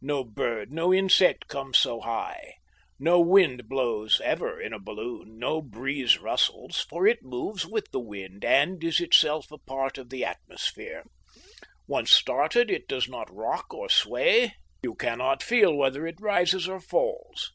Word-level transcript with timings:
No 0.00 0.24
bird, 0.24 0.72
no 0.72 0.94
insect 0.94 1.46
comes 1.46 1.76
so 1.76 2.00
high. 2.00 2.54
No 2.98 3.20
wind 3.20 3.68
blows 3.68 4.18
ever 4.24 4.58
in 4.58 4.72
a 4.72 4.78
balloon, 4.78 5.38
no 5.38 5.60
breeze 5.60 6.16
rustles, 6.16 6.86
for 6.88 7.06
it 7.06 7.22
moves 7.22 7.66
with 7.66 7.90
the 7.92 8.00
wind 8.00 8.46
and 8.46 8.82
is 8.82 8.98
itself 8.98 9.52
a 9.52 9.58
part 9.58 9.98
of 9.98 10.08
the 10.08 10.24
atmosphere. 10.24 11.04
Once 11.86 12.10
started, 12.12 12.70
it 12.70 12.88
does 12.88 13.10
not 13.10 13.28
rock 13.30 13.66
nor 13.72 13.90
sway; 13.90 14.54
you 14.82 14.94
cannot 14.94 15.42
feel 15.42 15.74
whether 15.74 16.06
it 16.06 16.16
rises 16.18 16.66
or 16.66 16.80
falls. 16.80 17.52